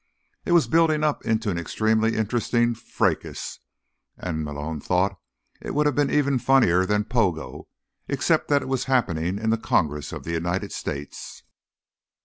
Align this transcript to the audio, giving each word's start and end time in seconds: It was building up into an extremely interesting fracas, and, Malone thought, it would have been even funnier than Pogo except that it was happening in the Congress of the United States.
It 0.45 0.53
was 0.53 0.65
building 0.67 1.03
up 1.03 1.23
into 1.27 1.51
an 1.51 1.59
extremely 1.59 2.15
interesting 2.15 2.73
fracas, 2.73 3.59
and, 4.17 4.43
Malone 4.43 4.79
thought, 4.79 5.19
it 5.61 5.75
would 5.75 5.85
have 5.85 5.93
been 5.93 6.09
even 6.09 6.39
funnier 6.39 6.87
than 6.87 7.03
Pogo 7.05 7.67
except 8.07 8.47
that 8.47 8.63
it 8.63 8.67
was 8.67 8.85
happening 8.85 9.37
in 9.37 9.51
the 9.51 9.59
Congress 9.59 10.11
of 10.11 10.23
the 10.23 10.31
United 10.33 10.71
States. 10.71 11.43